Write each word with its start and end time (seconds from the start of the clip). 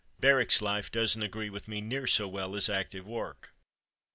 Barracks 0.19 0.63
life 0.63 0.89
doesn't 0.91 1.21
agree 1.21 1.51
with 1.51 1.67
me 1.67 1.79
near 1.79 2.07
so 2.07 2.27
well 2.27 2.55
as 2.55 2.69
active 2.69 3.05
work." 3.05 3.53